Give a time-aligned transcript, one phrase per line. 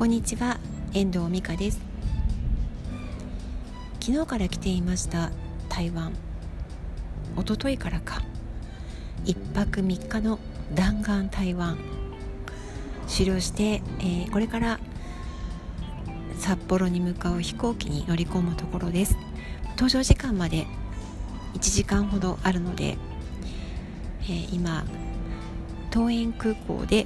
[0.00, 0.58] こんにちは
[0.94, 1.78] 遠藤美香です。
[4.00, 5.30] 昨日から来ていました
[5.68, 6.14] 台湾。
[7.36, 8.22] 一昨日からか。
[9.26, 10.38] 1泊3日の
[10.74, 11.76] 弾丸台湾。
[13.08, 14.80] 終了して、えー、これから
[16.38, 19.18] 札幌に向かう飛行機に乗り込むところです。
[19.76, 20.66] 搭乗時間まで
[21.52, 22.96] 1時間ほどあるので、
[24.22, 24.82] えー、今
[25.94, 27.04] 桃園空港で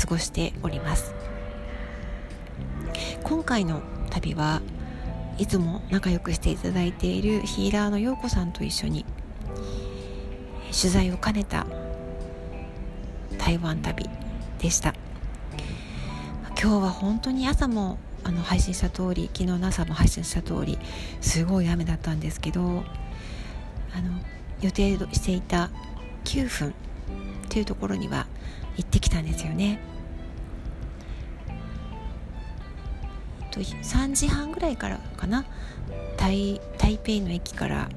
[0.00, 1.17] 過ごしております。
[3.24, 4.62] 今回の旅は
[5.38, 9.04] いつも仲良くしていただいているヒーラーの陽子さんと一緒に
[10.66, 11.66] 取材を兼ねた
[13.38, 14.08] 台湾旅
[14.58, 14.94] でした。
[16.60, 20.76] 今日は本当に朝もあの配信した通り昨日の朝も配信した通り
[21.20, 22.82] すごい雨だったんですけどあの
[24.60, 25.70] 予定していた
[26.24, 26.72] 9分っ
[27.48, 28.26] ていうところには
[28.76, 29.78] 行ってきたんですよね。
[33.58, 35.44] と3時半ぐらいからかな？
[36.16, 37.88] 台台北の駅から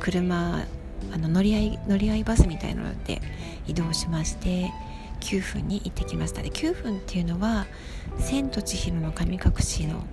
[0.00, 0.64] 車
[1.12, 3.20] あの乗り合い乗り合いバスみたいなので
[3.66, 4.70] 移動しまして
[5.20, 6.42] 9分に行ってきました。
[6.42, 7.66] で9分っていうのは
[8.20, 10.04] 「千と千尋の神隠し」の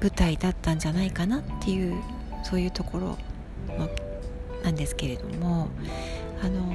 [0.00, 1.96] 舞台だったんじゃないかなっていう
[2.42, 3.18] そういうところ
[3.78, 3.88] の
[4.62, 5.68] なんですけれども
[6.42, 6.72] あの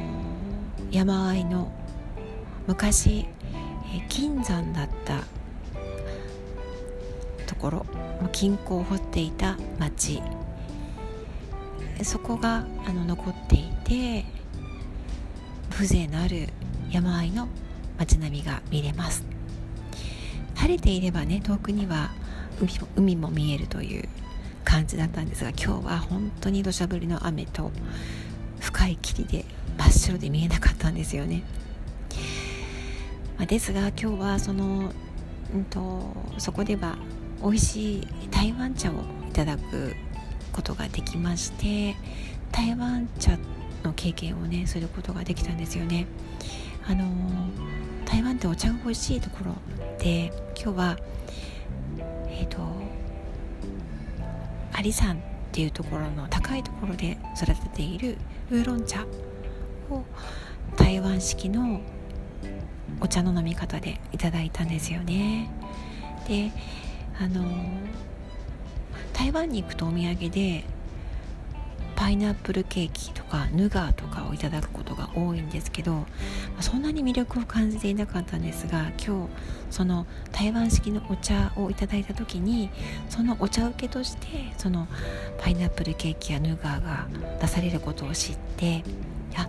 [0.91, 1.71] 山あいの
[2.67, 3.27] 昔
[4.09, 5.23] 金山だった
[7.61, 7.85] ころ
[8.31, 10.21] 金庫を掘っていた町。
[12.03, 14.25] そこがあの残っていて
[15.69, 16.49] 風情のある
[16.89, 17.47] 山あいの
[17.99, 19.23] 街並みが見れます。
[20.55, 22.09] 晴れていればね遠くには
[22.95, 24.09] 海も見えるという
[24.63, 27.71] 感じだったんですが今日は本当に土砂降りの雨と
[28.59, 29.45] 深い霧で
[29.77, 31.43] 真っ白で見えなかったんですよね、
[33.37, 34.91] まあ、ですが今日はその、
[35.53, 36.95] うんとそこでは
[37.41, 38.95] 美味しい台湾茶を
[39.29, 39.95] いただく
[40.51, 41.95] ことができまして
[42.51, 43.37] 台湾茶
[43.83, 46.05] の経験をねすることができたんですよね。
[46.85, 47.05] あの
[48.05, 49.55] 台湾ってお茶が美味しいところ
[49.99, 50.31] で
[50.61, 50.97] 今日は
[52.29, 52.59] えっ、ー、と
[54.73, 55.17] アリ山っ
[55.51, 58.17] ていうところの高いところで育てている
[58.49, 59.05] ウーロン茶
[59.89, 60.03] を
[60.75, 61.81] 台湾式の
[62.99, 65.49] お茶の飲み方でいただいたんですよね。
[66.27, 66.51] で
[67.21, 67.45] あの
[69.13, 70.63] 台湾に行くとお土産で
[71.95, 76.07] パイナップルケーキとかヌガーとかをいただくことが多いんですけど
[76.61, 79.29] そんなに魅力を感じていなかったんですが今日
[79.69, 82.71] その台湾式のお茶をいただいた時に
[83.07, 84.27] そのお茶受けとして
[84.57, 84.87] その
[85.37, 87.07] パイナップルケーキやヌガーが
[87.39, 88.83] 出されることを知ってい
[89.35, 89.47] や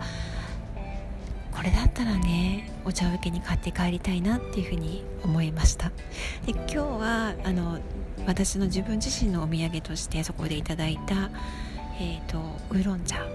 [1.63, 5.93] これだったらねお茶受けに買って帰りたいなっていうふうに思いました。
[6.45, 7.79] で今日はあの
[8.27, 11.29] 私の自分自身のお土産としてそこでいただいた、
[12.01, 12.37] えーと、
[12.69, 13.25] ウーロン茶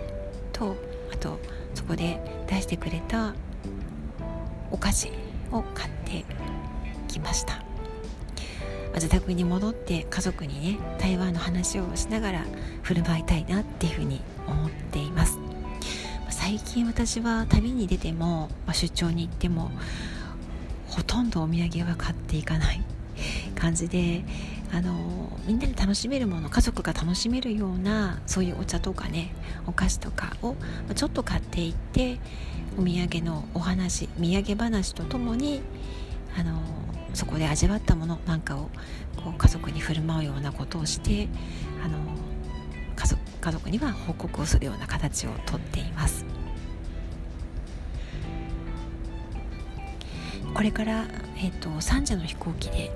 [0.52, 0.76] と
[1.10, 1.40] あと
[1.72, 3.34] そこで出してくれた
[4.70, 5.10] お菓子
[5.50, 6.26] を買って
[7.08, 7.62] きました。
[8.92, 12.44] 自宅に戻って家族にね台湾の話をしながら
[12.82, 15.38] 振る舞いたいなっていうふうに思っています。
[16.48, 19.70] 最近私は旅に出ても、まあ、出張に行っても
[20.86, 22.82] ほとんどお土産は買っていかない
[23.54, 24.24] 感じで
[24.72, 29.30] あのみんなで楽しめるもの家族が楽しめるようなそういうお茶とかね
[29.66, 30.56] お菓子とかを
[30.94, 32.18] ちょっと買っていって
[32.78, 35.60] お土産のお話土産話とともに
[36.34, 36.62] あの
[37.12, 38.70] そこで味わったものなんかを
[39.22, 41.28] こう家族に振る舞うようなことをして
[41.84, 41.98] あの
[42.96, 46.37] 家族家族には報告をするような形をとっています。
[50.54, 51.04] これから、
[51.36, 52.90] えーと、3時の飛行機で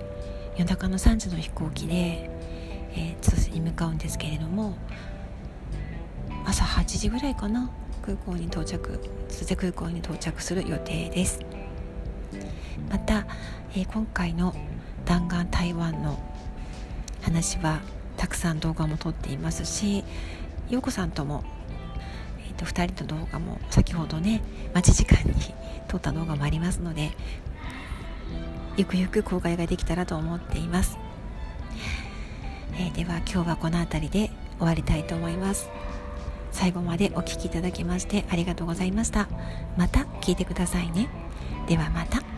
[0.56, 2.30] 夜中の3時の飛行機で、
[2.94, 4.76] えー、に向かうんですけれども
[6.44, 7.70] 朝8時ぐらいかな
[8.02, 11.38] 空港に到着千歳空港に到着する予定です。
[12.90, 13.26] また、
[13.74, 14.54] えー、今回の
[15.04, 16.18] 弾丸台湾の
[17.22, 17.80] 話は
[18.16, 20.04] たくさん動画も撮っていますし
[20.68, 21.44] 陽子さんとも、
[22.64, 24.42] と、2人の動画も先ほどね
[24.74, 25.34] 待ち時間に
[25.88, 27.10] 撮った動画もありますので
[28.76, 30.98] ゆくゆく公開ができたらと思っています、
[32.74, 35.68] えー、では今日はこの辺りで終わりたいと思います。
[36.52, 39.28] 最後までお聴きいただきましてありがとうございました。
[39.76, 41.08] また聞いてくださいね。
[41.66, 42.31] ではまた。